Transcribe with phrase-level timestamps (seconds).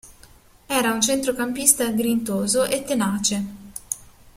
[0.65, 3.37] Era un centrocampista grintoso e tenace.